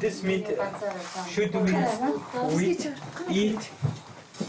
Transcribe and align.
This 0.00 0.22
meat 0.22 0.46
should 1.28 1.54
we, 1.54 1.72
we 2.54 2.78
eat 3.30 3.70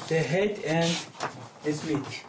the 0.07 0.19
head 0.19 0.59
and 0.65 0.95
this 1.63 1.85
meat. 1.87 2.23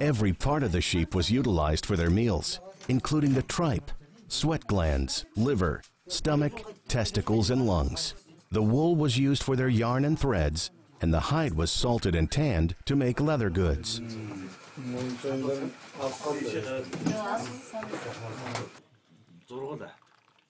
Every 0.00 0.32
part 0.32 0.62
of 0.62 0.72
the 0.72 0.80
sheep 0.80 1.14
was 1.14 1.30
utilized 1.30 1.86
for 1.86 1.96
their 1.96 2.10
meals, 2.10 2.60
including 2.88 3.34
the 3.34 3.42
tripe, 3.42 3.90
sweat 4.28 4.66
glands, 4.66 5.24
liver, 5.36 5.82
stomach, 6.06 6.64
testicles, 6.86 7.50
and 7.50 7.66
lungs. 7.66 8.14
The 8.50 8.62
wool 8.62 8.96
was 8.96 9.18
used 9.18 9.42
for 9.42 9.56
their 9.56 9.68
yarn 9.68 10.04
and 10.04 10.18
threads, 10.18 10.70
and 11.00 11.12
the 11.12 11.20
hide 11.20 11.54
was 11.54 11.70
salted 11.70 12.14
and 12.14 12.30
tanned 12.30 12.74
to 12.86 12.96
make 12.96 13.20
leather 13.20 13.50
goods. 13.50 14.00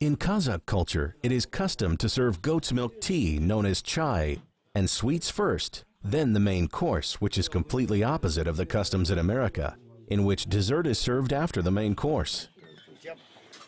In 0.00 0.16
Kazakh 0.16 0.66
culture, 0.66 1.16
it 1.22 1.32
is 1.32 1.46
custom 1.46 1.96
to 1.96 2.08
serve 2.08 2.42
goat's 2.42 2.72
milk 2.72 3.00
tea 3.00 3.38
known 3.38 3.66
as 3.66 3.82
chai 3.82 4.38
and 4.74 4.88
sweets 4.88 5.30
first, 5.30 5.84
then 6.04 6.34
the 6.34 6.40
main 6.40 6.68
course, 6.68 7.20
which 7.20 7.36
is 7.36 7.48
completely 7.48 8.04
opposite 8.04 8.46
of 8.46 8.56
the 8.56 8.66
customs 8.66 9.10
in 9.10 9.18
America, 9.18 9.76
in 10.06 10.24
which 10.24 10.46
dessert 10.46 10.86
is 10.86 10.98
served 10.98 11.32
after 11.32 11.60
the 11.62 11.72
main 11.72 11.96
course. 11.96 12.48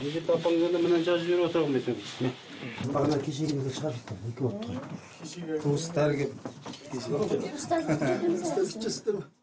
мектепті 0.00 0.32
апаңдарды 0.36 0.78
мына 0.84 0.98
жазып 1.06 1.26
жіберіп 1.26 1.44
отырамын 1.48 1.72
мен 1.76 1.82
сөйтіп 1.86 2.08
бағана 2.94 3.16
кеше 3.26 3.40
келгенде 3.46 3.72
шығарып 3.76 3.96
жеттім 3.98 4.16
екі 4.30 4.40
болып 4.46 4.58
тұр 4.62 4.76
келіп 9.12 9.41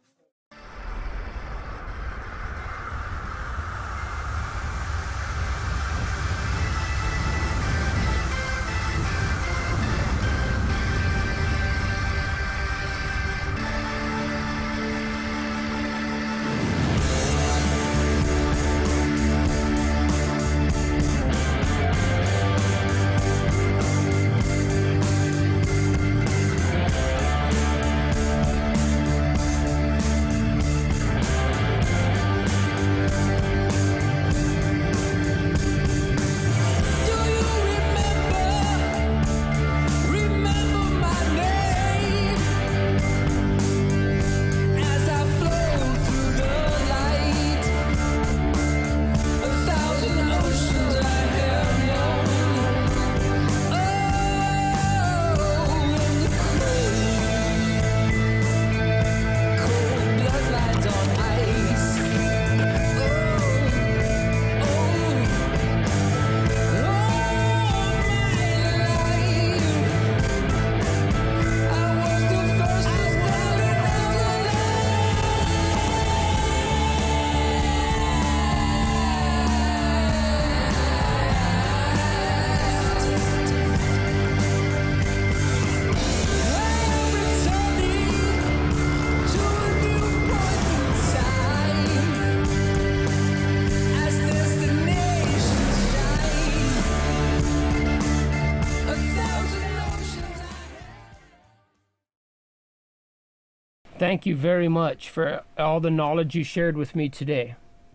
Thank 104.10 104.26
you 104.26 104.36
very 104.36 104.68
much 104.68 105.08
for 105.08 105.44
all 105.56 105.80
the 105.80 105.92
knowledge 105.92 106.34
you 106.34 106.44
shared 106.44 106.76
with 106.76 106.96
me 106.96 107.10
today. 107.10 107.54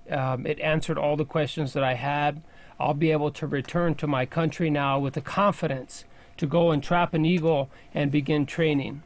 Um, 0.08 0.47
it 0.47 0.60
answered 0.60 0.97
all 0.97 1.16
the 1.16 1.25
questions 1.25 1.72
that 1.72 1.82
I 1.82 1.94
had. 1.94 2.41
I'll 2.78 2.94
be 2.94 3.10
able 3.10 3.32
to 3.32 3.48
return 3.48 3.97
to 3.97 4.06
my 4.06 4.24
country 4.24 4.70
now 4.70 4.97
with 5.00 5.14
the 5.14 5.20
confidence 5.20 6.04
to 6.36 6.47
go 6.47 6.70
and 6.70 6.80
trap 6.80 7.14
an 7.14 7.24
eagle 7.24 7.69
and 7.92 8.12
begin 8.12 8.47
training. 8.47 9.03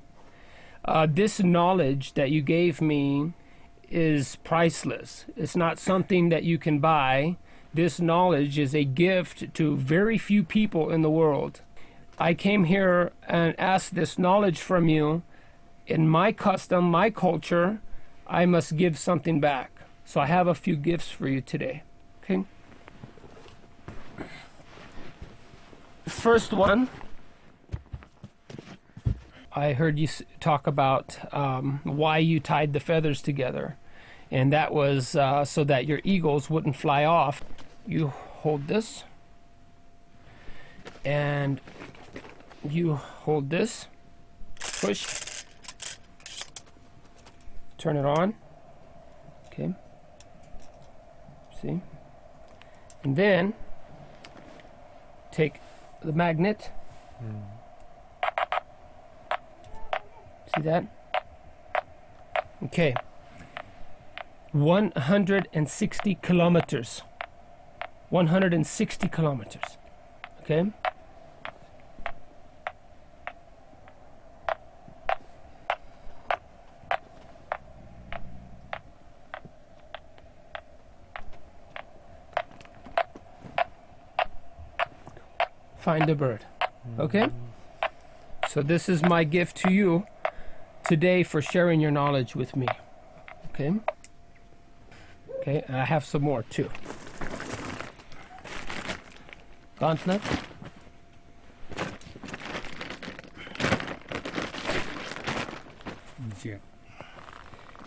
Uh, 0.84 1.06
this 1.10 1.40
knowledge 1.40 2.12
that 2.12 2.30
you 2.30 2.42
gave 2.42 2.82
me 2.82 3.32
is 3.88 4.36
priceless. 4.44 5.24
It's 5.34 5.56
not 5.56 5.78
something 5.78 6.28
that 6.28 6.44
you 6.44 6.58
can 6.58 6.78
buy. 6.78 7.38
This 7.72 7.98
knowledge 7.98 8.58
is 8.58 8.74
a 8.74 8.84
gift 8.84 9.54
to 9.54 9.78
very 9.78 10.18
few 10.18 10.44
people 10.44 10.90
in 10.90 11.00
the 11.00 11.10
world. 11.10 11.62
I 12.18 12.34
came 12.34 12.64
here 12.64 13.12
and 13.26 13.58
asked 13.58 13.94
this 13.94 14.18
knowledge 14.18 14.60
from 14.60 14.90
you. 14.90 15.22
In 15.88 16.06
my 16.06 16.32
custom, 16.32 16.84
my 16.90 17.08
culture, 17.08 17.80
I 18.26 18.44
must 18.44 18.76
give 18.76 18.98
something 18.98 19.40
back. 19.40 19.70
So 20.04 20.20
I 20.20 20.26
have 20.26 20.46
a 20.46 20.54
few 20.54 20.76
gifts 20.76 21.10
for 21.10 21.26
you 21.28 21.40
today. 21.40 21.82
Okay? 22.22 22.44
First 26.06 26.52
one, 26.52 26.90
I 29.50 29.72
heard 29.72 29.98
you 29.98 30.08
talk 30.40 30.66
about 30.66 31.18
um, 31.32 31.80
why 31.84 32.18
you 32.18 32.38
tied 32.38 32.74
the 32.74 32.80
feathers 32.80 33.22
together, 33.22 33.78
and 34.30 34.52
that 34.52 34.74
was 34.74 35.16
uh, 35.16 35.46
so 35.46 35.64
that 35.64 35.86
your 35.86 36.00
eagles 36.04 36.50
wouldn't 36.50 36.76
fly 36.76 37.04
off. 37.04 37.42
You 37.86 38.08
hold 38.08 38.68
this, 38.68 39.04
and 41.02 41.62
you 42.68 42.94
hold 42.94 43.48
this, 43.48 43.86
push, 44.58 45.06
turn 47.78 47.96
it 47.96 48.04
on. 48.04 48.34
Okay. 49.46 49.74
See? 51.60 51.80
And 53.02 53.16
then 53.16 53.54
take 55.30 55.60
the 56.02 56.12
magnet. 56.12 56.70
Hmm. 57.18 57.38
See 60.54 60.62
that? 60.62 60.84
Okay. 62.64 62.94
160 64.52 66.14
kilometers. 66.22 67.02
160 68.10 69.08
kilometers. 69.08 69.78
Okay? 70.40 70.72
find 85.88 86.06
the 86.06 86.14
bird. 86.14 86.44
Okay? 86.98 87.30
So 88.50 88.60
this 88.60 88.90
is 88.90 89.02
my 89.02 89.24
gift 89.24 89.56
to 89.62 89.72
you 89.72 90.06
today 90.84 91.22
for 91.22 91.40
sharing 91.40 91.80
your 91.80 91.90
knowledge 91.90 92.36
with 92.36 92.54
me. 92.54 92.66
Okay? 93.46 93.72
Okay, 95.38 95.64
and 95.66 95.74
I 95.74 95.86
have 95.86 96.04
some 96.04 96.20
more 96.20 96.42
too. 96.42 96.68
Gauntlet. 99.80 100.20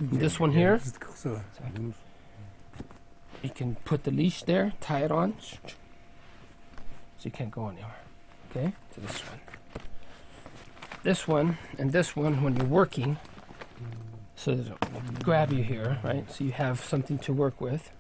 This 0.02 0.40
one 0.40 0.54
here. 0.54 0.82
You 3.44 3.50
can 3.54 3.76
put 3.86 4.06
the 4.06 4.12
leash 4.12 4.42
there, 4.42 4.74
tie 4.82 5.04
it 5.04 5.12
on 5.12 5.36
so 7.22 7.28
you 7.28 7.32
can't 7.32 7.52
go 7.52 7.68
anywhere. 7.68 7.96
Okay, 8.50 8.74
to 8.96 9.00
this 9.00 9.20
one. 9.20 9.40
This 11.04 11.28
one 11.28 11.58
and 11.78 11.92
this 11.92 12.16
one 12.16 12.42
when 12.42 12.56
you're 12.56 12.66
working, 12.66 13.18
so 14.36 14.52
it'll 14.52 14.78
grab 15.24 15.54
you 15.54 15.62
here, 15.62 16.00
right? 16.04 16.30
So 16.32 16.44
you 16.44 16.52
have 16.52 16.84
something 16.84 17.20
to 17.20 17.32
work 17.32 17.62
with. 17.62 17.92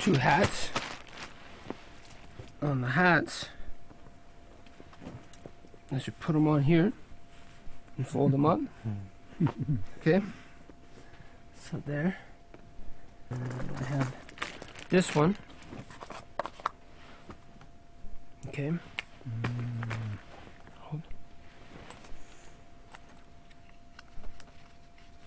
Two 0.00 0.14
hats. 0.14 0.70
On 2.62 2.80
the 2.80 2.88
hats, 2.88 3.46
I 5.92 5.98
should 5.98 6.18
put 6.18 6.32
them 6.32 6.48
on 6.48 6.62
here 6.62 6.94
and 7.98 8.08
fold 8.08 8.32
them 8.32 8.46
up. 8.46 8.60
Okay. 10.00 10.22
So 11.60 11.82
there. 11.84 12.16
I 13.30 13.84
have 13.84 14.14
this 14.88 15.14
one. 15.14 15.36
Okay. 18.58 18.68
Mm, 18.70 18.80
hold. 20.80 21.02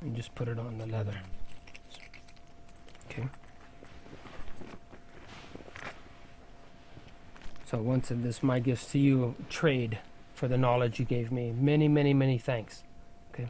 And 0.01 0.15
just 0.15 0.33
put 0.33 0.47
it 0.47 0.57
on 0.57 0.79
the 0.79 0.87
leather. 0.87 1.13
Okay. 3.05 3.27
So 7.65 7.77
once 7.77 8.09
of 8.09 8.23
this, 8.23 8.41
my 8.41 8.57
gifts 8.57 8.91
to 8.93 8.97
you 8.97 9.35
trade 9.47 9.99
for 10.33 10.47
the 10.47 10.57
knowledge 10.57 10.97
you 10.97 11.05
gave 11.05 11.31
me. 11.31 11.51
Many, 11.51 11.87
many, 11.87 12.15
many 12.15 12.39
thanks. 12.39 12.83
Okay. 13.31 13.47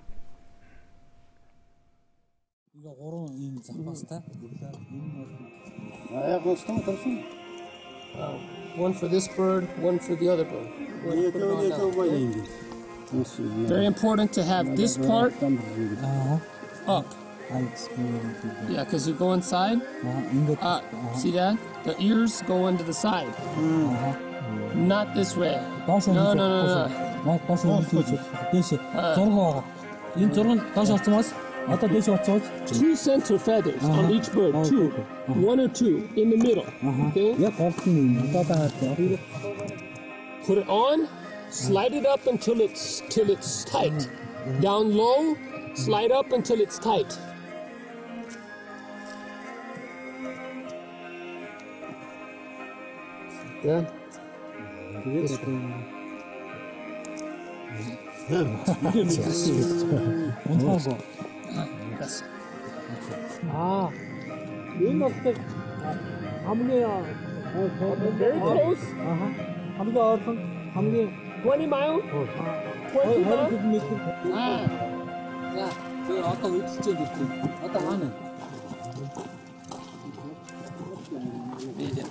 Mm. 3.33 3.61
Ah, 8.17 8.58
one 8.79 8.93
for 8.93 9.07
this 9.07 9.27
bird, 9.27 9.67
one 9.77 9.99
for 9.99 10.15
the 10.15 10.29
other 10.29 10.45
bird. 10.45 10.67
Very 13.67 13.85
important 13.85 14.31
to 14.33 14.43
have 14.43 14.75
this 14.75 14.97
part 14.97 15.33
uh-huh. 15.41 16.37
up. 16.87 17.05
Yeah, 18.69 18.83
because 18.83 19.07
you 19.07 19.15
go 19.15 19.33
inside. 19.33 19.81
Uh, 20.61 20.81
see 21.15 21.31
that? 21.31 21.57
The 21.83 21.99
ears 21.99 22.43
go 22.43 22.67
into 22.67 22.83
the 22.83 22.93
side. 22.93 23.33
Not 24.75 25.15
this 25.15 25.35
way. 25.35 25.55
No, 25.87 25.99
no, 26.33 26.33
no, 26.33 26.65
no. 26.65 26.87
Two 32.67 32.95
center 32.95 33.37
feathers 33.39 33.83
uh 33.83 33.89
-huh. 33.89 34.05
on 34.05 34.11
each 34.11 34.31
bird, 34.33 34.55
oh, 34.55 34.63
two. 34.69 34.87
Okay. 34.87 35.01
Uh 35.01 35.35
-huh. 35.35 35.47
One 35.51 35.63
or 35.63 35.69
two 35.69 36.01
in 36.15 36.29
the 36.29 36.37
middle. 36.37 36.63
Uh 36.63 36.71
-huh. 36.83 37.07
Okay? 37.09 37.35
Yep, 37.39 37.53
Put 40.45 40.57
it 40.57 40.67
on, 40.67 41.07
slide 41.49 41.97
it 41.97 42.05
up 42.13 42.27
until 42.27 42.61
it's 42.61 43.03
till 43.09 43.29
it's 43.29 43.63
tight. 43.65 44.09
Down 44.61 44.93
low, 44.95 45.35
slide 45.75 46.13
up 46.19 46.33
until 46.33 46.61
it's 46.61 46.79
tight. 46.79 47.19
Yeah. 53.63 53.83
Good. 55.03 55.39
아, 63.51 63.89
you 64.79 64.91
must 64.91 65.23
take 65.23 65.41
Hamne 66.45 66.83
are 66.83 67.05
very 68.17 68.39
close. 68.39 68.83
Hamza 69.77 69.99
are 69.99 70.17
from 70.19 70.37
Hamne. 70.73 71.09
20 71.43 71.67
mile? 71.67 72.01
20 72.91 73.23
mile? 73.25 73.49
아, 74.33 74.63
야, 75.57 75.69
저 76.07 76.09
아까 76.27 76.47
우리 76.47 76.67
진짜 76.67 76.91
좋지. 76.91 77.17
아까 77.63 77.79
하는. 77.79 78.11
이제. 81.79 82.03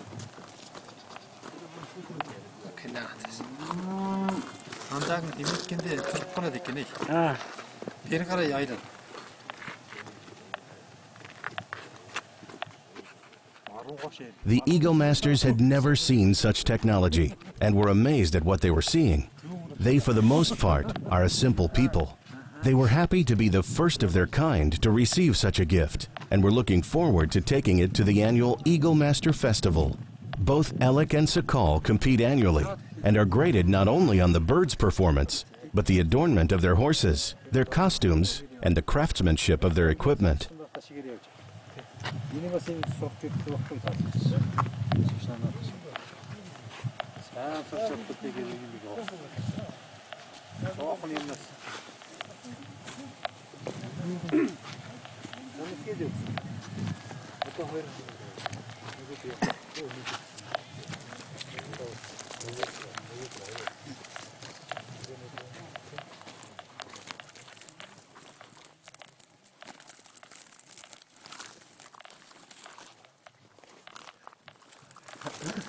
Ancak 4.94 5.23
demek 5.38 5.69
kendi 5.69 5.96
tırpana 5.96 6.55
dikini. 6.55 6.85
Ha. 7.08 7.37
Bir 8.11 8.25
kere 8.25 8.44
yaydın. 8.44 8.76
The 14.44 14.62
Eagle 14.66 14.94
Masters 14.94 15.42
had 15.42 15.60
never 15.60 15.94
seen 15.94 16.34
such 16.34 16.64
technology 16.64 17.34
and 17.60 17.74
were 17.74 17.88
amazed 17.88 18.34
at 18.34 18.44
what 18.44 18.60
they 18.60 18.70
were 18.70 18.82
seeing. 18.82 19.30
They, 19.78 19.98
for 19.98 20.12
the 20.12 20.22
most 20.22 20.58
part, 20.58 20.96
are 21.08 21.24
a 21.24 21.28
simple 21.28 21.68
people. 21.68 22.18
They 22.62 22.74
were 22.74 22.88
happy 22.88 23.22
to 23.24 23.36
be 23.36 23.48
the 23.48 23.62
first 23.62 24.02
of 24.02 24.12
their 24.12 24.26
kind 24.26 24.80
to 24.82 24.90
receive 24.90 25.36
such 25.36 25.60
a 25.60 25.64
gift 25.64 26.08
and 26.30 26.42
were 26.42 26.50
looking 26.50 26.82
forward 26.82 27.30
to 27.32 27.40
taking 27.40 27.78
it 27.78 27.94
to 27.94 28.04
the 28.04 28.22
annual 28.22 28.60
Eagle 28.64 28.94
Master 28.94 29.32
Festival. 29.32 29.96
Both 30.38 30.80
Alec 30.80 31.14
and 31.14 31.28
Sakal 31.28 31.82
compete 31.82 32.20
annually 32.20 32.64
and 33.04 33.16
are 33.16 33.24
graded 33.24 33.68
not 33.68 33.86
only 33.86 34.20
on 34.20 34.32
the 34.32 34.40
birds' 34.40 34.74
performance, 34.74 35.44
but 35.72 35.86
the 35.86 36.00
adornment 36.00 36.50
of 36.50 36.60
their 36.60 36.74
horses, 36.74 37.36
their 37.52 37.64
costumes, 37.64 38.42
and 38.62 38.76
the 38.76 38.82
craftsmanship 38.82 39.62
of 39.62 39.74
their 39.74 39.90
equipment. 39.90 40.48
Миний 42.32 42.50
бас 42.50 42.69
ингэж 42.69 42.93
сурч 42.99 43.20
ирсэн 43.26 43.52
багтан 43.55 43.81
таалагдсан. 43.84 44.43
Шиш 45.08 45.22
шанаа. 45.26 45.52
Сайн 47.28 47.62
сурч 47.71 47.88
чаддаг 47.88 48.37
юм 48.37 48.49
нэг 48.73 48.82
гоо. 48.85 48.97
Оохон 50.90 51.11
юм 51.11 51.25
нас. 51.26 51.42
Мөн 55.56 55.71
хийх 55.85 56.00
юм. 56.00 56.12
Одоо 57.47 57.66
хоёр. 57.66 57.87
Нэг 59.09 59.21
юм. 59.25 59.38
Нэг 59.76 59.94
юм. 59.99 60.06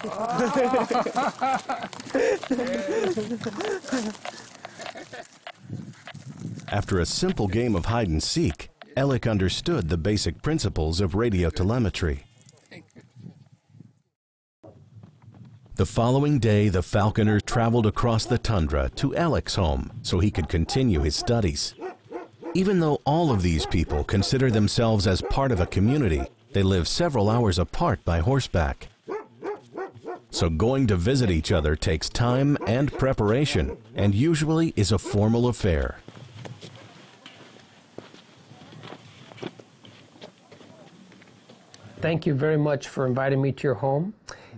After 6.72 7.00
a 7.00 7.06
simple 7.06 7.48
game 7.48 7.76
of 7.76 7.86
hide 7.86 8.08
and 8.08 8.22
seek, 8.22 8.70
Alec 8.98 9.28
understood 9.28 9.90
the 9.90 9.98
basic 9.98 10.42
principles 10.42 11.00
of 11.00 11.16
radio 11.16 11.50
telemetry. 11.50 12.26
The 15.76 15.86
following 15.86 16.40
day, 16.40 16.68
the 16.68 16.84
falconer 16.84 17.40
traveled 17.40 17.86
across 17.86 18.26
the 18.26 18.38
tundra 18.38 18.90
to 18.96 19.16
Alec's 19.16 19.56
home 19.56 19.92
so 20.02 20.20
he 20.20 20.30
could 20.30 20.50
continue 20.50 21.00
his 21.00 21.16
studies. 21.16 21.74
Even 22.54 22.82
though 22.82 23.00
all 23.06 23.32
of 23.32 23.42
these 23.42 23.66
people 23.66 24.04
consider 24.04 24.52
themselves 24.52 25.08
as 25.08 25.22
part 25.22 25.54
of 25.54 25.62
a 25.62 25.66
community, 25.66 26.24
they 26.52 26.64
live 26.64 26.88
several 26.88 27.30
hours 27.30 27.58
apart 27.58 28.04
by 28.04 28.20
horseback. 28.20 28.89
So 30.40 30.50
going 30.50 30.88
to 30.88 30.96
visit 30.96 31.30
each 31.30 31.52
other 31.52 31.76
takes 31.76 32.08
time 32.08 32.58
and 32.66 32.94
preparation 32.94 33.76
and 33.94 34.16
usually 34.16 34.72
is 34.78 34.94
a 34.94 34.98
formal 34.98 35.50
affair. 35.50 36.00
Thank 42.00 42.26
you 42.26 42.34
very 42.34 42.56
much 42.56 42.88
for 42.88 43.06
inviting 43.06 43.42
me 43.42 43.52
to 43.52 43.64
your 43.64 43.74
home 43.74 44.14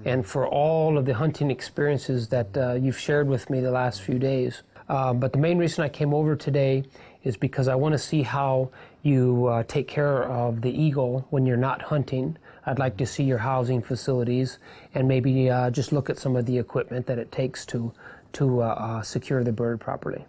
and 0.06 0.24
for 0.24 0.48
all 0.48 1.00
of 1.00 1.06
the 1.06 1.16
hunting 1.16 1.50
experiences 1.50 2.28
that 2.28 2.56
uh, 2.56 2.74
you've 2.74 3.00
shared 3.00 3.28
with 3.28 3.50
me 3.50 3.60
the 3.60 3.72
last 3.72 4.04
few 4.04 4.20
days. 4.20 4.62
Uh, 4.88 5.14
but 5.14 5.34
the 5.34 5.40
main 5.40 5.58
reason 5.58 5.84
I 5.84 5.90
came 5.90 6.14
over 6.14 6.36
today 6.36 6.84
is 7.24 7.36
because 7.36 7.68
I 7.68 7.74
want 7.74 7.94
to 7.94 7.98
see 7.98 8.22
how 8.22 8.70
you 9.02 9.48
uh, 9.48 9.64
take 9.64 9.88
care 9.88 10.26
of 10.26 10.62
the 10.62 10.70
eagle 10.70 11.26
when 11.32 11.48
you're 11.48 11.58
not 11.58 11.82
hunting. 11.82 12.38
I'd 12.67 12.79
like 12.79 12.97
to 12.99 13.07
see 13.07 13.25
your 13.25 13.39
housing 13.39 13.83
facilities 13.83 14.59
and 14.95 15.09
maybe 15.09 15.51
uh, 15.51 15.71
just 15.71 15.93
look 15.93 16.11
at 16.11 16.19
some 16.19 16.37
of 16.37 16.47
the 16.47 16.59
equipment 16.59 17.07
that 17.07 17.19
it 17.19 17.31
takes 17.33 17.67
to 17.67 17.93
to 18.33 18.63
uh, 18.63 18.67
uh, 18.67 19.03
secure 19.03 19.45
the 19.45 19.53
bird 19.53 19.81
properly. 19.81 20.25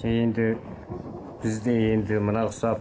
енді 0.00 0.56
бізде 1.42 1.72
енді 1.92 2.20
мына 2.24 2.46
ұқсап 2.48 2.80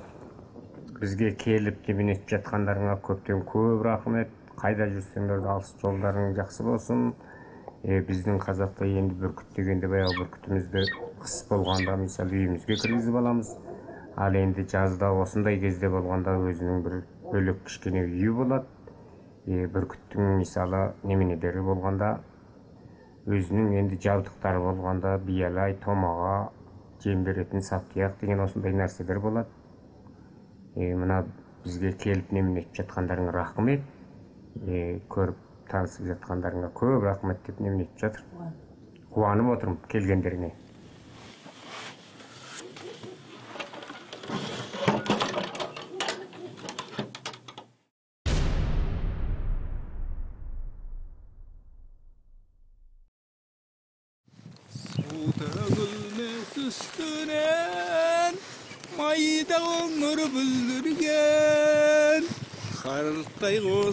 бізге 1.02 1.34
келіп 1.36 1.88
неменетіп 1.88 2.32
жатқандарыңа 2.32 2.94
көптен 3.04 3.42
көп 3.48 3.84
рахмет 3.84 4.32
қайда 4.60 4.88
жүрсеңдер 4.94 5.42
де 5.44 5.52
алыс 5.54 5.74
жолдарың 5.82 6.34
жақсы 6.38 6.64
болсын 6.68 7.04
е, 7.84 8.02
біздің 8.08 8.40
қазақта 8.44 8.88
енді 8.88 9.16
бүркіт 9.22 9.54
дегенде 9.56 9.92
баяғы 9.92 10.18
бүркітімізді 10.22 10.86
қыс 11.24 11.36
болғанда 11.52 11.96
мысалы 12.04 12.40
үйімізге 12.40 12.80
кіргізіп 12.84 13.20
аламыз 13.22 13.54
ал 14.20 14.36
енді 14.36 14.66
жазда 14.68 15.12
осындай 15.24 15.60
кезде 15.62 15.92
болғанда 15.92 16.36
өзінің 16.50 16.84
бір 16.88 16.98
бөлек 17.31 17.65
кішкене 17.69 18.05
үйі 18.07 18.35
болады 18.39 18.67
е, 19.47 19.67
бүркіттің 19.75 20.39
мысалы 20.43 20.83
неменелері 21.05 21.65
болғанда 21.69 22.11
өзінің 23.27 23.79
енді 23.81 24.01
жабдықтары 24.05 24.61
болғанда 24.65 25.17
биялай 25.25 25.79
томаға 25.85 26.37
жем 27.05 27.25
беретін 27.25 27.65
саптияқ 27.65 28.21
деген 28.21 28.45
осындай 28.45 28.77
нәрселер 28.77 29.21
болады 29.25 29.49
е, 30.77 30.95
мына 30.95 31.25
бізге 31.65 31.93
келіп 31.97 32.33
неменетіп 32.33 32.77
жатқандарыңа 32.81 33.33
рахмет. 33.33 33.85
Е, 34.67 35.01
көріп 35.11 35.39
танысып 35.71 36.11
жатқандарыңа 36.11 36.71
көп 36.77 37.07
рахмет 37.07 37.41
деп 37.47 37.61
неменетіп 37.61 38.03
жатыр. 38.03 38.25
Қуанып 39.15 39.51
отырмын 39.55 39.79
келгендеріңе. 39.89 40.51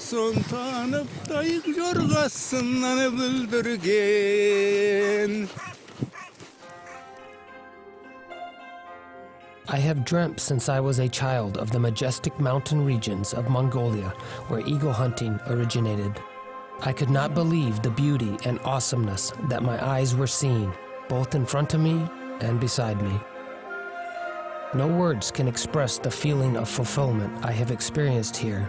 Olsun 0.01 0.35
tanıp 0.49 1.07
dayık 1.29 1.77
yorgasından 1.77 2.97
I 9.67 9.79
have 9.79 10.05
dreamt 10.05 10.39
since 10.39 10.69
I 10.69 10.79
was 10.79 10.99
a 10.99 11.07
child 11.07 11.57
of 11.57 11.71
the 11.71 11.79
majestic 11.79 12.39
mountain 12.39 12.85
regions 12.85 13.33
of 13.33 13.49
Mongolia 13.49 14.13
where 14.49 14.67
eagle 14.67 14.93
hunting 14.93 15.39
originated. 15.47 16.19
I 16.85 16.93
could 16.93 17.09
not 17.09 17.35
believe 17.35 17.81
the 17.81 17.91
beauty 17.91 18.37
and 18.49 18.59
awesomeness 18.65 19.33
that 19.49 19.63
my 19.63 19.77
eyes 19.83 20.15
were 20.15 20.27
seeing, 20.27 20.71
both 21.09 21.35
in 21.35 21.45
front 21.45 21.73
of 21.73 21.81
me 21.81 22.05
and 22.41 22.59
beside 22.59 23.01
me. 23.01 23.30
No 24.73 24.87
words 24.87 25.31
can 25.31 25.49
express 25.49 25.97
the 25.97 26.09
feeling 26.09 26.55
of 26.55 26.69
fulfillment 26.69 27.43
I 27.43 27.51
have 27.51 27.71
experienced 27.71 28.37
here. 28.37 28.65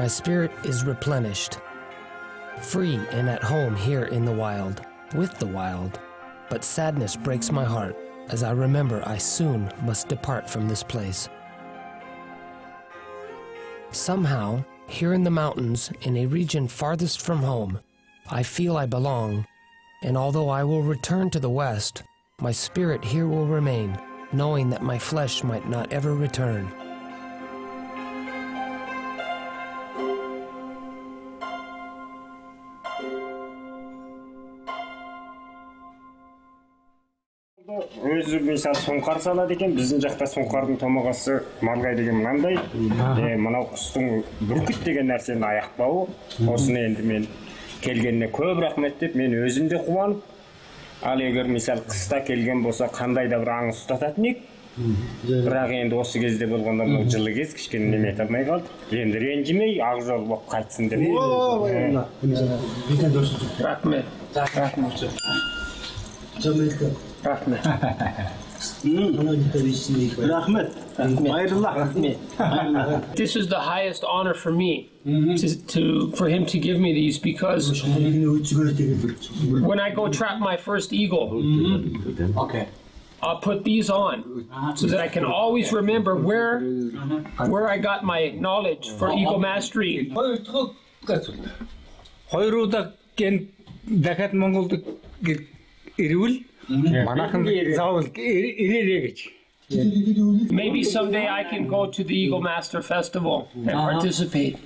My 0.00 0.06
spirit 0.06 0.50
is 0.64 0.82
replenished, 0.82 1.58
free 2.62 2.98
and 3.10 3.28
at 3.28 3.42
home 3.42 3.76
here 3.76 4.04
in 4.04 4.24
the 4.24 4.32
wild, 4.32 4.80
with 5.14 5.38
the 5.38 5.46
wild. 5.46 6.00
But 6.48 6.64
sadness 6.64 7.16
breaks 7.16 7.52
my 7.52 7.64
heart 7.64 7.94
as 8.30 8.42
I 8.42 8.52
remember 8.52 9.02
I 9.04 9.18
soon 9.18 9.70
must 9.82 10.08
depart 10.08 10.48
from 10.48 10.68
this 10.68 10.82
place. 10.82 11.28
Somehow, 13.90 14.64
here 14.86 15.12
in 15.12 15.22
the 15.22 15.30
mountains, 15.30 15.92
in 16.00 16.16
a 16.16 16.24
region 16.24 16.66
farthest 16.66 17.20
from 17.20 17.40
home, 17.40 17.78
I 18.30 18.42
feel 18.42 18.78
I 18.78 18.86
belong, 18.86 19.44
and 20.02 20.16
although 20.16 20.48
I 20.48 20.64
will 20.64 20.82
return 20.82 21.28
to 21.28 21.40
the 21.40 21.50
west, 21.50 22.04
my 22.40 22.52
spirit 22.52 23.04
here 23.04 23.28
will 23.28 23.44
remain, 23.44 24.00
knowing 24.32 24.70
that 24.70 24.82
my 24.82 24.98
flesh 24.98 25.44
might 25.44 25.68
not 25.68 25.92
ever 25.92 26.14
return. 26.14 26.72
Өзі 38.30 38.38
мысалы 38.46 38.78
сұңқар 38.78 39.18
салады 39.24 39.54
екен. 39.56 39.72
Біздің 39.74 39.98
жақта 40.04 40.26
сұңқардың 40.30 40.76
томағасы 40.80 41.40
марғай 41.66 41.96
деген 41.98 42.16
мынандай. 42.20 42.54
Е, 43.18 43.36
мынау 43.36 43.64
құстың 43.72 44.22
бүркіт 44.50 44.84
деген 44.86 45.06
нәрсенің 45.10 45.44
аяқбауы 45.48 46.06
осыны 46.50 46.78
енді 46.86 47.02
мен 47.06 47.26
келгеніне 47.82 48.28
көп 48.30 48.60
рахмет 48.62 48.98
деп 49.00 49.14
мен 49.18 49.34
өзім 49.40 49.68
де 49.72 49.78
қуанып 49.82 50.18
ал 51.02 51.18
егер 51.24 51.46
мысалы 51.48 51.80
қыста 51.88 52.20
келген 52.26 52.62
болса 52.62 52.86
қандай 52.92 53.28
да 53.28 53.38
бір 53.40 53.48
аң 53.56 53.70
ұстататын 53.72 54.24
едік 54.30 54.38
бірақ 54.78 55.70
енді 55.74 55.96
осы 55.98 56.20
кезде 56.22 56.46
болғанда 56.46 56.84
мынау 56.86 57.10
жылы 57.10 57.32
кез 57.34 57.54
кішкене 57.56 57.86
неме 57.96 58.08
ете 58.12 58.22
алмай 58.22 58.44
қалдық. 58.46 58.70
Енді 58.94 59.18
ренжімей 59.24 59.80
ақ 59.82 60.04
жол 60.06 60.22
болып 60.30 60.46
қайтсын 60.52 60.88
деп. 60.88 61.00
Рахмет. 63.60 64.04
Рахмет. 64.54 64.94
Рахмет. 67.23 67.65
рахмет 70.17 70.73
Хайырлах. 70.97 71.75
This 73.15 73.35
is 73.35 73.47
the 73.47 73.59
highest 73.59 74.03
honor 74.03 74.33
for 74.33 74.51
me 74.51 74.89
to, 75.03 75.47
to 75.73 76.11
for 76.17 76.27
him 76.29 76.45
to 76.47 76.57
give 76.59 76.79
me 76.79 76.93
these 76.93 77.17
because 77.19 77.83
when 79.69 79.79
I 79.79 79.89
go 79.91 80.07
trap 80.09 80.39
my 80.39 80.57
first 80.57 80.93
eagle, 80.93 81.27
okay 82.45 82.67
I'll 83.21 83.39
put 83.39 83.63
these 83.63 83.89
on 83.89 84.45
so 84.75 84.85
that 84.87 84.99
I 84.99 85.07
can 85.07 85.25
always 85.25 85.71
remember 85.73 86.15
where 86.15 86.59
where 87.53 87.67
I 87.69 87.77
got 87.77 88.03
my 88.03 88.29
knowledge 88.29 88.89
for 88.97 89.11
eagle 89.13 89.39
mastery. 89.39 90.11
Хоёр 92.31 92.53
удаа 92.65 92.93
ген 93.15 93.49
дахиад 93.85 94.33
Монголд 94.33 94.73
гэ- 95.21 95.45
ирвэл 95.97 96.43
манайхан 96.69 97.41
заавал 97.75 98.05
ир- 98.05 98.55
ирээрэй 98.63 99.01
гэж. 99.07 99.17
Maybe 100.51 100.83
someday 100.83 101.27
I 101.27 101.43
can 101.43 101.67
go 101.67 101.87
to 101.95 102.03
the 102.03 102.13
Eagle 102.13 102.41
Master 102.41 102.81
Festival 102.81 103.47
and 103.55 103.73
participate. 103.73 104.57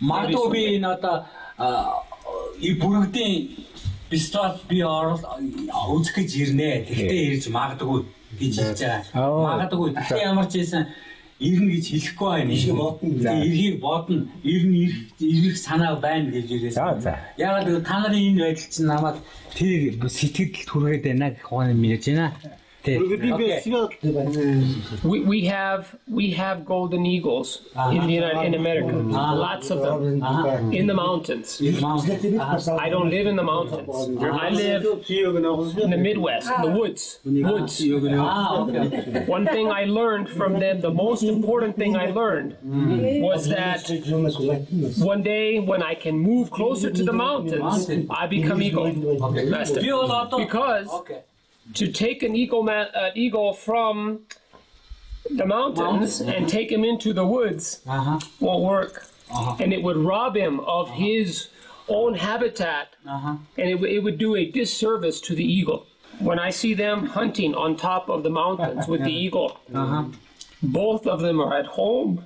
Магадгүй 0.00 0.48
би 0.52 0.62
энэ 0.76 0.88
одоо 0.98 1.24
а, 1.58 2.02
и 2.60 2.74
бүрэгдийн 2.74 3.48
фестивал 4.10 4.58
би 4.68 4.80
орол 4.82 5.20
үзэх 5.96 6.16
гэж 6.20 6.30
ирнэ. 6.42 6.70
Тэгтээ 6.90 7.22
ирж 7.32 7.44
магадгүй 7.48 8.00
гэж 8.40 8.54
хэлж 8.60 8.80
байгаа. 8.82 9.30
Магадгүй 9.46 9.88
тэгтээ 9.96 10.22
ямар 10.26 10.46
ч 10.50 10.58
байсан 10.60 10.82
Ирнэ 11.39 11.69
гэж 11.77 11.85
хэлэхгүй 11.93 12.29
байна. 12.29 12.51
Ирэх 12.53 12.75
бодно. 12.75 13.21
За 13.21 13.31
эргийг 13.33 13.79
бодно. 13.79 14.27
Ирнэ 14.43 14.77
ирэх 14.85 14.97
ирэх 15.19 15.57
санаа 15.57 15.95
байна 16.01 16.31
гэж 16.31 16.47
ирээс. 16.51 16.73
За 16.73 16.97
за. 16.99 17.13
Ягаад 17.37 17.67
гэвэл 17.67 17.85
та 17.85 17.97
нарын 18.01 18.25
энэ 18.33 18.41
байдал 18.41 18.69
чинь 18.73 18.89
намайг 18.89 19.17
тэр 19.53 20.09
сэтгэл 20.09 20.65
түргээд 20.65 21.03
байна 21.05 21.29
гэх 21.31 21.45
ухааны 21.51 21.73
мэдэж 21.77 22.05
байна. 22.09 22.33
Okay. 22.87 22.97
We, 25.03 25.19
we 25.21 25.45
have 25.45 25.95
we 26.07 26.31
have 26.31 26.65
golden 26.65 27.05
eagles 27.05 27.61
in 27.91 28.01
the 28.07 28.13
United 28.13 28.45
in 28.47 28.53
America, 28.53 28.93
lots 29.47 29.69
of 29.69 29.79
them 29.81 30.23
in 30.73 30.87
the 30.87 30.93
mountains. 30.93 31.49
I 32.85 32.89
don't 32.89 33.09
live 33.09 33.27
in 33.27 33.35
the 33.35 33.43
mountains. 33.43 33.89
I 34.45 34.49
live 34.49 34.83
in 35.83 35.89
the 35.89 35.97
Midwest, 35.97 36.47
in 36.55 36.61
the 36.61 36.71
woods, 36.79 37.19
woods. 37.25 37.73
One 39.27 39.45
thing 39.45 39.67
I 39.71 39.83
learned 39.85 40.29
from 40.29 40.59
them, 40.59 40.81
the 40.81 40.91
most 41.05 41.23
important 41.23 41.75
thing 41.77 41.95
I 41.95 42.07
learned 42.21 42.55
was 43.29 43.47
that 43.49 43.81
one 45.13 45.21
day 45.23 45.59
when 45.59 45.81
I 45.83 45.95
can 45.95 46.17
move 46.17 46.51
closer 46.51 46.89
to 46.91 47.03
the 47.03 47.13
mountains, 47.13 47.89
I 48.09 48.27
become 48.27 48.61
eagle. 48.61 48.85
That's 49.55 49.71
Because 50.45 50.87
Okay 51.01 51.21
to 51.75 51.91
take 51.91 52.23
an 52.23 52.35
eagle, 52.35 52.63
ma- 52.63 52.91
uh, 52.93 53.11
eagle 53.15 53.53
from 53.53 54.19
the 55.29 55.45
mountains 55.45 56.21
and 56.21 56.47
take 56.47 56.71
him 56.71 56.83
into 56.83 57.13
the 57.13 57.25
woods 57.25 57.81
Uh-huh. 57.87 58.19
won't 58.39 58.63
work. 58.63 59.07
And 59.59 59.73
it 59.73 59.83
would 59.83 59.97
rob 59.97 60.37
him 60.37 60.59
of 60.61 60.89
his 60.91 61.49
own 61.89 62.13
habitat, 62.15 62.89
Uh-huh. 63.07 63.35
and 63.57 63.69
it, 63.69 63.73
w- 63.73 63.93
it 63.97 64.03
would 64.03 64.17
do 64.17 64.35
a 64.35 64.45
disservice 64.49 65.19
to 65.21 65.35
the 65.35 65.43
eagle. 65.43 65.85
When 66.19 66.39
I 66.39 66.49
see 66.49 66.73
them 66.73 67.07
hunting 67.07 67.53
on 67.53 67.75
top 67.75 68.09
of 68.09 68.23
the 68.23 68.29
mountains 68.29 68.87
with 68.91 69.03
the 69.03 69.11
eagle, 69.13 69.59
Uh-huh. 69.73 70.05
both 70.63 71.05
of 71.07 71.19
them 71.21 71.39
are 71.41 71.53
at 71.57 71.65
home 71.65 72.23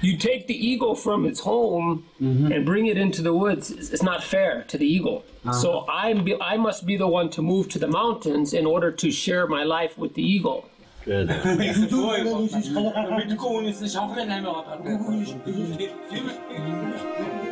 you 0.00 0.16
take 0.16 0.46
the 0.46 0.54
eagle 0.54 0.94
from 0.94 1.24
its 1.24 1.40
home 1.40 2.06
mm-hmm. 2.20 2.52
and 2.52 2.66
bring 2.66 2.86
it 2.86 2.98
into 2.98 3.22
the 3.22 3.32
woods 3.32 3.70
it's 3.70 4.02
not 4.02 4.22
fair 4.22 4.62
to 4.64 4.78
the 4.78 4.86
eagle 4.86 5.24
uh-huh. 5.44 5.52
so 5.52 5.86
i'm 5.88 6.24
be, 6.24 6.40
i 6.40 6.56
must 6.56 6.86
be 6.86 6.96
the 6.96 7.06
one 7.06 7.30
to 7.30 7.42
move 7.42 7.68
to 7.68 7.78
the 7.78 7.88
mountains 7.88 8.52
in 8.52 8.66
order 8.66 8.90
to 8.90 9.10
share 9.10 9.46
my 9.46 9.64
life 9.64 9.96
with 9.98 10.14
the 10.14 10.22
eagle 10.22 10.68
Good. 11.04 11.28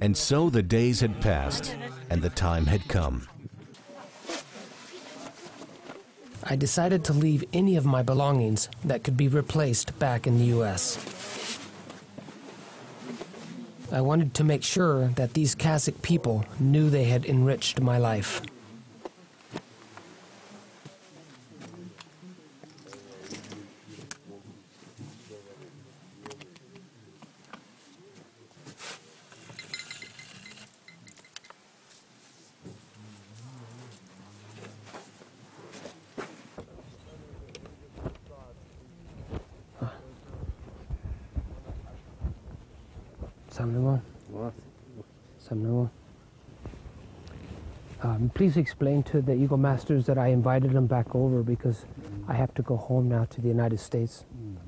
And 0.00 0.16
so 0.16 0.50
the 0.50 0.62
days 0.62 1.00
had 1.00 1.20
passed, 1.20 1.76
and 2.10 2.22
the 2.22 2.30
time 2.30 2.66
had 2.66 2.88
come. 2.88 3.28
I 6.44 6.56
decided 6.56 7.04
to 7.04 7.12
leave 7.12 7.44
any 7.52 7.76
of 7.76 7.86
my 7.86 8.02
belongings 8.02 8.68
that 8.84 9.04
could 9.04 9.16
be 9.16 9.28
replaced 9.28 9.96
back 9.98 10.26
in 10.26 10.38
the 10.38 10.46
US. 10.56 10.98
I 13.92 14.00
wanted 14.00 14.34
to 14.34 14.44
make 14.44 14.62
sure 14.62 15.08
that 15.16 15.34
these 15.34 15.54
Kazakh 15.54 16.00
people 16.02 16.44
knew 16.58 16.90
they 16.90 17.04
had 17.04 17.26
enriched 17.26 17.80
my 17.80 17.98
life. 17.98 18.42
Samnamo. 43.62 44.00
Samnamo. 45.40 45.90
Um, 48.02 48.30
please 48.34 48.56
explain 48.56 49.04
to 49.04 49.22
the 49.22 49.32
Eagle 49.34 49.56
Masters 49.56 50.06
that 50.06 50.18
I 50.18 50.28
invited 50.28 50.72
them 50.72 50.86
back 50.86 51.14
over 51.14 51.44
because 51.44 51.84
I 52.26 52.34
have 52.34 52.52
to 52.54 52.62
go 52.62 52.76
home 52.76 53.08
now 53.08 53.24
to 53.26 53.40
the 53.40 53.46
United 53.46 53.78
States. 53.78 54.24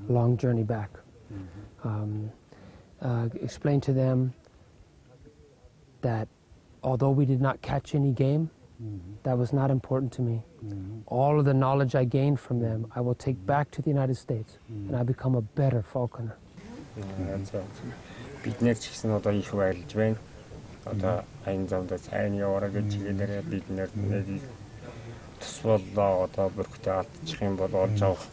Long 0.07 0.37
journey 0.37 0.63
back. 0.63 0.89
Um, 1.83 2.31
uh, 3.01 3.27
explain 3.41 3.81
to 3.81 3.91
them 3.93 4.33
that 6.01 6.29
although 6.81 7.11
we 7.11 7.25
did 7.25 7.41
not 7.41 7.61
catch 7.61 7.93
any 7.95 8.11
game, 8.11 8.49
that 9.23 9.37
was 9.37 9.51
not 9.51 9.69
important 9.71 10.13
to 10.13 10.21
me. 10.21 10.41
All 11.07 11.37
of 11.37 11.43
the 11.45 11.53
knowledge 11.53 11.95
I 11.95 12.05
gained 12.05 12.39
from 12.39 12.59
them, 12.59 12.87
I 12.95 13.01
will 13.01 13.15
take 13.15 13.45
back 13.45 13.71
to 13.71 13.81
the 13.81 13.89
United 13.89 14.15
States 14.15 14.57
and 14.69 14.95
I 14.95 15.03
become 15.03 15.35
a 15.35 15.41
better 15.41 15.81
falconer. 15.81 16.37
За 17.43 17.61
Бид 18.44 18.60
нэр 18.60 18.76
ч 18.78 18.88
гэсэн 18.90 19.16
одоо 19.16 19.32
их 19.32 19.52
баярлж 19.52 19.92
байна. 19.94 20.16
Одоо 20.84 21.24
аян 21.44 21.68
замдаа 21.68 21.98
сайн 21.98 22.34
яваарай 22.34 22.70
гэж 22.70 22.88
хэлээрээ 22.96 23.42
бид 23.42 23.66
нэр 23.68 23.90
нэг 23.94 24.40
тус 25.40 25.60
боллоо 25.62 26.24
одоо 26.24 26.48
бүрхтээ 26.56 26.94
алдчих 27.04 27.42
юм 27.42 27.56
бол 27.56 27.74
олж 27.74 28.00
авах. 28.02 28.24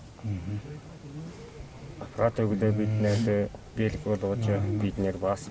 Аппарат 2.00 2.40
өгдөө 2.40 2.72
бид 2.72 2.94
нэр 3.04 3.50
бэлг 3.76 4.02
болгож 4.06 4.46
бид 4.82 4.98
нэр 4.98 5.18
бас 5.18 5.50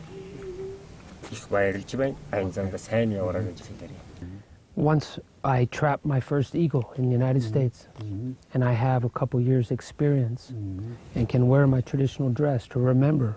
их 1.31 1.49
баярлж 1.49 1.90
байна. 1.96 2.16
Аян 2.33 2.53
замдаа 2.53 2.81
сайн 2.81 3.12
яваарай 3.12 3.44
гэж 3.44 3.61
хэлээрээ. 3.61 4.03
Once 4.77 5.18
I 5.42 5.64
trapped 5.66 6.05
my 6.05 6.20
first 6.20 6.55
eagle 6.55 6.92
in 6.99 7.07
the 7.07 7.11
United 7.11 7.42
States, 7.42 7.88
and 8.53 8.62
I 8.62 8.72
have 8.72 9.05
a 9.05 9.09
couple 9.09 9.40
years' 9.40 9.70
experience, 9.70 10.53
and 11.14 11.27
can 11.27 11.49
wear 11.49 11.66
my 11.66 11.81
traditional 11.81 12.29
dress 12.29 12.66
to 12.68 12.79
remember 12.79 13.37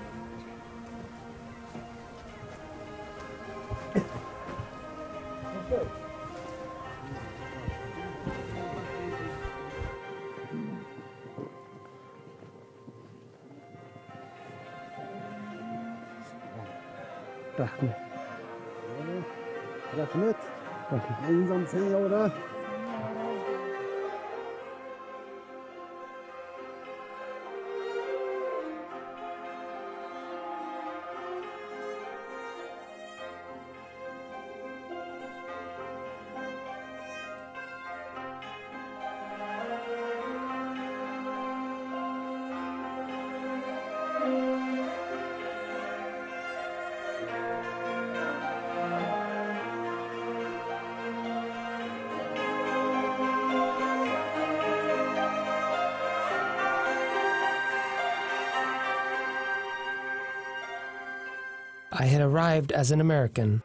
I 62.01 62.05
had 62.05 62.21
arrived 62.23 62.71
as 62.71 62.89
an 62.89 62.99
American, 62.99 63.61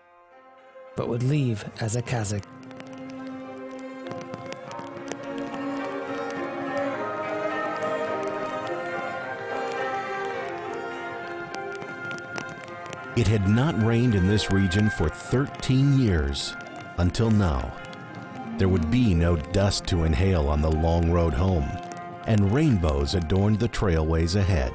but 0.94 1.08
would 1.08 1.22
leave 1.22 1.64
as 1.80 1.96
a 1.96 2.02
Kazakh. 2.02 2.44
It 13.16 13.26
had 13.26 13.48
not 13.48 13.82
rained 13.82 14.14
in 14.14 14.28
this 14.28 14.52
region 14.52 14.90
for 14.90 15.08
13 15.08 15.98
years 15.98 16.54
until 16.98 17.30
now. 17.30 17.72
There 18.58 18.68
would 18.68 18.90
be 18.90 19.14
no 19.14 19.36
dust 19.36 19.86
to 19.86 20.04
inhale 20.04 20.48
on 20.48 20.60
the 20.60 20.70
long 20.70 21.10
road 21.10 21.32
home, 21.32 21.70
and 22.26 22.52
rainbows 22.52 23.14
adorned 23.14 23.60
the 23.60 23.68
trailways 23.68 24.36
ahead. 24.36 24.74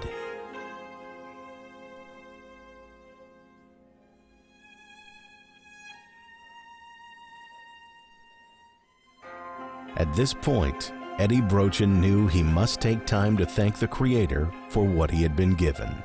At 10.11 10.17
this 10.17 10.33
point, 10.33 10.91
Eddie 11.19 11.39
Brochin 11.39 12.01
knew 12.01 12.27
he 12.27 12.43
must 12.43 12.81
take 12.81 13.05
time 13.05 13.37
to 13.37 13.45
thank 13.45 13.77
the 13.77 13.87
Creator 13.87 14.51
for 14.67 14.83
what 14.83 15.09
he 15.09 15.23
had 15.23 15.37
been 15.37 15.53
given. 15.53 16.03